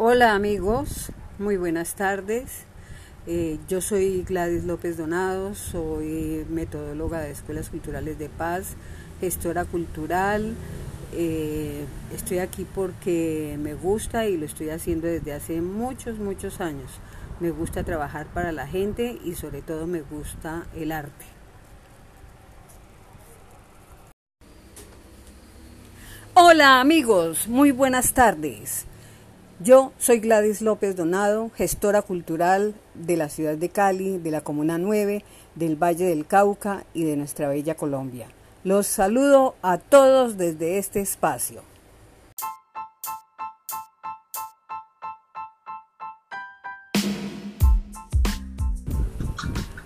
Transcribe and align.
Hola 0.00 0.36
amigos, 0.36 1.10
muy 1.40 1.56
buenas 1.56 1.96
tardes. 1.96 2.66
Eh, 3.26 3.58
yo 3.66 3.80
soy 3.80 4.22
Gladys 4.22 4.62
López 4.62 4.96
Donado, 4.96 5.56
soy 5.56 6.46
metodóloga 6.48 7.18
de 7.18 7.32
Escuelas 7.32 7.68
Culturales 7.68 8.16
de 8.16 8.28
Paz, 8.28 8.76
gestora 9.20 9.64
cultural. 9.64 10.54
Eh, 11.12 11.84
estoy 12.14 12.38
aquí 12.38 12.64
porque 12.64 13.58
me 13.60 13.74
gusta 13.74 14.26
y 14.26 14.36
lo 14.36 14.46
estoy 14.46 14.70
haciendo 14.70 15.08
desde 15.08 15.32
hace 15.32 15.60
muchos, 15.60 16.20
muchos 16.20 16.60
años. 16.60 16.92
Me 17.40 17.50
gusta 17.50 17.82
trabajar 17.82 18.26
para 18.26 18.52
la 18.52 18.68
gente 18.68 19.18
y 19.24 19.34
sobre 19.34 19.62
todo 19.62 19.88
me 19.88 20.02
gusta 20.02 20.64
el 20.76 20.92
arte. 20.92 21.26
Hola 26.34 26.80
amigos, 26.80 27.48
muy 27.48 27.72
buenas 27.72 28.12
tardes. 28.12 28.86
Yo 29.60 29.92
soy 29.98 30.20
Gladys 30.20 30.62
López 30.62 30.94
Donado, 30.94 31.50
gestora 31.52 32.02
cultural 32.02 32.76
de 32.94 33.16
la 33.16 33.28
ciudad 33.28 33.56
de 33.56 33.70
Cali, 33.70 34.18
de 34.18 34.30
la 34.30 34.40
Comuna 34.40 34.78
9, 34.78 35.24
del 35.56 35.74
Valle 35.74 36.04
del 36.06 36.26
Cauca 36.26 36.84
y 36.94 37.02
de 37.02 37.16
nuestra 37.16 37.48
bella 37.48 37.74
Colombia. 37.74 38.28
Los 38.62 38.86
saludo 38.86 39.56
a 39.60 39.78
todos 39.78 40.38
desde 40.38 40.78
este 40.78 41.00
espacio. 41.00 41.62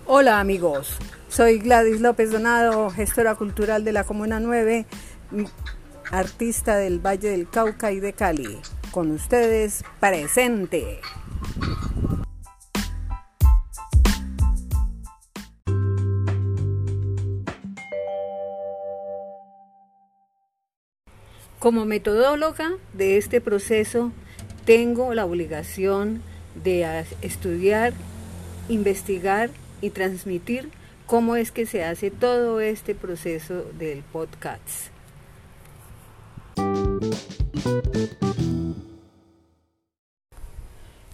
Hola 0.05 0.39
amigos, 0.39 0.99
soy 1.29 1.57
Gladys 1.57 1.99
López 1.99 2.31
Donado, 2.31 2.91
gestora 2.91 3.33
cultural 3.33 3.83
de 3.83 3.93
la 3.93 4.03
Comuna 4.03 4.39
9, 4.39 4.85
artista 6.11 6.75
del 6.75 7.03
Valle 7.03 7.29
del 7.29 7.49
Cauca 7.49 7.91
y 7.91 7.99
de 7.99 8.13
Cali. 8.13 8.59
Con 8.93 9.09
ustedes, 9.09 9.83
presente. 9.99 10.99
Como 21.57 21.85
metodóloga 21.85 22.73
de 22.93 23.17
este 23.17 23.41
proceso, 23.41 24.11
tengo 24.63 25.15
la 25.15 25.25
obligación 25.25 26.21
de 26.63 27.03
estudiar, 27.23 27.93
investigar 28.69 29.49
y 29.81 29.89
transmitir 29.89 30.69
cómo 31.07 31.35
es 31.35 31.51
que 31.51 31.65
se 31.65 31.83
hace 31.83 32.11
todo 32.11 32.59
este 32.61 32.93
proceso 32.93 33.63
del 33.79 34.03
podcast. 34.03 34.93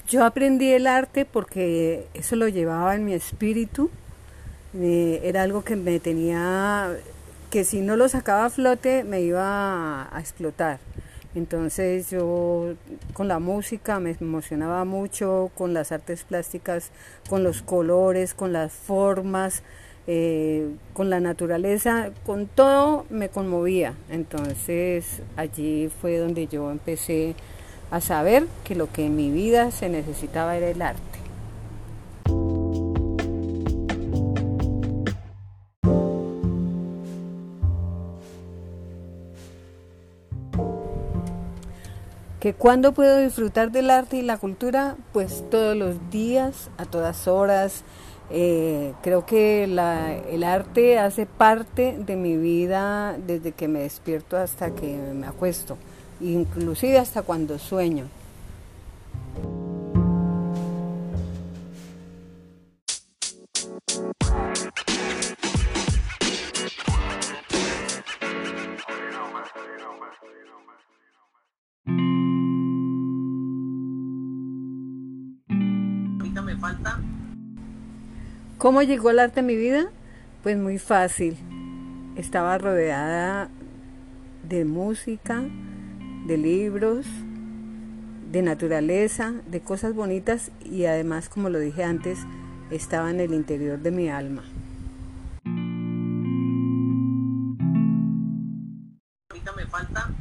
Yo 0.10 0.26
aprendí 0.26 0.72
el 0.72 0.88
arte 0.88 1.24
porque 1.24 2.08
eso 2.16 2.36
lo 2.36 2.48
llevaba 2.48 2.96
en 2.96 3.06
mi 3.06 3.14
espíritu, 3.14 3.92
era 4.74 5.44
algo 5.44 5.64
que 5.64 5.76
me 5.76 6.00
tenía, 6.00 6.98
que 7.52 7.64
si 7.64 7.82
no 7.82 7.96
lo 7.96 8.10
sacaba 8.10 8.46
a 8.46 8.50
flote 8.50 9.04
me 9.04 9.22
iba 9.22 10.10
a, 10.12 10.20
explotar. 10.20 10.80
Entonces 11.36 12.10
yo 12.10 12.74
con 13.14 13.28
la 13.28 13.38
música 13.38 14.00
me 14.00 14.16
emocionaba 14.20 14.84
mucho, 14.84 15.52
con 15.56 15.76
las 15.76 15.92
artes 15.92 16.24
plásticas, 16.24 16.90
con 17.30 17.44
los 17.44 17.62
colores, 17.62 18.34
con 18.34 18.52
las 18.52 18.74
formas, 18.74 19.62
eh, 20.08 20.72
con 20.94 21.12
la 21.12 21.20
naturaleza, 21.20 22.10
con 22.26 22.48
todo 22.48 23.06
me 23.12 23.30
conmovía. 23.30 23.94
Entonces 24.10 25.22
allí 25.36 25.92
fue 26.02 26.18
donde 26.18 26.48
yo 26.48 26.72
empecé 26.72 27.36
a 27.92 28.02
saber 28.02 28.48
que 28.64 28.76
lo 28.76 28.92
que 28.92 29.06
en 29.06 29.16
mi 29.16 29.32
vida 29.32 29.72
se 29.72 29.90
necesitaba 29.90 30.56
era 30.56 30.68
el 30.70 30.82
arte. 30.82 31.10
que 42.40 42.54
cuando 42.54 42.94
puedo 42.94 43.20
disfrutar 43.20 43.72
del 43.72 43.90
arte 43.90 44.18
y 44.18 44.22
la 44.22 44.38
cultura, 44.38 44.96
pues 45.12 45.44
todos 45.50 45.76
los 45.76 46.10
días, 46.10 46.70
a 46.78 46.86
todas 46.86 47.28
horas. 47.28 47.84
Eh, 48.32 48.94
creo 49.02 49.26
que 49.26 49.64
el 49.64 50.44
arte 50.44 51.00
hace 51.00 51.26
parte 51.26 51.98
de 51.98 52.16
mi 52.16 52.38
vida 52.38 53.18
desde 53.18 53.54
que 53.54 53.68
me 53.68 53.80
despierto 53.80 54.38
hasta 54.38 54.70
que 54.70 54.98
me 55.16 55.26
acuesto 55.26 55.78
inclusive 56.22 56.98
hasta 56.98 57.22
cuando 57.22 57.60
sueño. 57.60 58.06
me 76.42 76.56
falta. 76.58 77.00
¿Cómo 78.58 78.82
llegó 78.82 79.10
el 79.10 79.20
arte 79.20 79.42
a 79.42 79.44
mi 79.44 79.56
vida? 79.56 79.90
Pues 80.44 80.58
muy 80.58 80.78
fácil. 80.78 81.38
Estaba 82.16 82.58
rodeada 82.58 83.50
de 84.44 84.66
música, 84.66 85.44
de 86.30 86.38
libros, 86.38 87.08
de 88.32 88.44
naturaleza, 88.44 89.34
de 89.48 89.62
cosas 89.62 89.96
bonitas 89.96 90.52
y 90.64 90.86
además, 90.86 91.28
como 91.28 91.50
lo 91.50 91.58
dije 91.58 91.84
antes, 91.84 92.20
estaba 92.70 93.10
en 93.10 93.20
el 93.20 93.34
interior 93.34 93.80
de 93.80 93.90
mi 93.90 94.10
alma. 94.10 94.44
me 99.56 99.66
falta. 99.66 100.12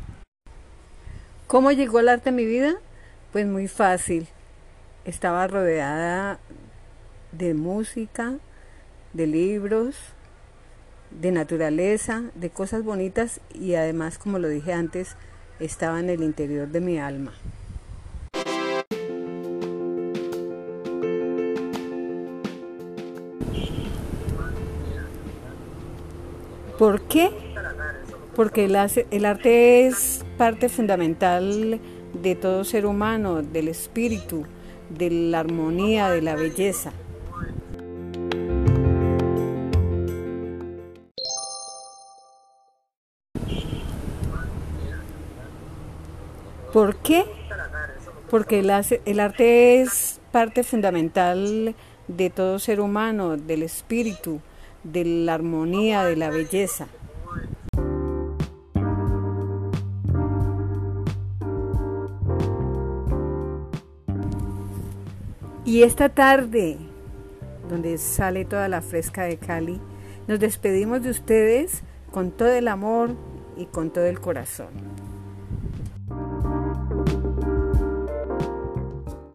¿Cómo 1.47 1.73
llegó 1.73 2.01
el 2.01 2.09
arte 2.09 2.31
a 2.31 2.33
mi 2.33 2.47
vida? 2.47 2.77
Pues 3.31 3.47
muy 3.47 3.69
fácil. 3.69 4.29
Estaba 5.05 5.47
rodeada 5.47 6.39
de 7.33 7.53
música, 7.53 8.39
de 9.13 9.27
libros, 9.27 9.95
de 11.11 11.33
naturaleza, 11.33 12.23
de 12.35 12.49
cosas 12.49 12.83
bonitas 12.83 13.43
y 13.53 13.75
además, 13.75 14.17
como 14.17 14.39
lo 14.39 14.49
dije 14.49 14.73
antes, 14.73 15.15
estaba 15.61 16.01
en 16.01 16.11
el 16.11 16.23
interior 16.23 16.69
de 16.69 16.81
mi 16.81 16.99
alma. 16.99 17.33
¿Por 26.79 27.01
qué? 27.03 27.31
Porque 28.37 28.67
el, 28.67 28.77
el 29.11 29.25
arte 29.25 29.87
es 29.89 30.25
parte 30.37 30.69
fundamental 30.69 31.81
de 32.23 32.35
todo 32.37 32.63
ser 32.63 32.87
humano, 32.87 33.43
del 33.43 33.67
espíritu, 33.67 34.45
de 34.89 35.11
la 35.11 35.41
armonía, 35.41 36.09
de 36.09 36.23
la 36.23 36.37
belleza. 36.37 36.93
¿Por 46.73 46.97
qué? 46.97 47.25
Porque 48.31 48.59
el, 48.59 48.71
arte 48.71 49.81
es 49.81 50.21
parte 50.33 50.63
fundamental 50.63 51.75
de 52.09 52.31
todo 52.31 52.59
ser 52.59 52.81
humano, 52.81 53.39
del 53.39 53.63
espíritu, 53.63 54.41
de 54.85 55.05
la 55.05 55.35
armonía, 55.35 56.05
de 56.05 56.17
la 56.17 56.29
belleza. 56.29 56.89
Y 65.65 65.83
esta 65.83 66.11
tarde, 66.11 66.77
donde 67.71 67.97
sale 67.97 68.45
toda 68.45 68.69
la 68.69 68.83
fresca 68.83 69.25
de 69.25 69.39
Cali, 69.39 69.81
nos 70.27 70.39
despedimos 70.39 71.03
de 71.03 71.11
ustedes 71.11 71.83
con 72.11 72.31
todo 72.31 72.51
el 72.51 72.69
amor 72.69 73.15
y 73.57 73.65
con 73.67 73.91
todo 73.91 74.05
el 74.05 74.21
corazón. 74.21 74.69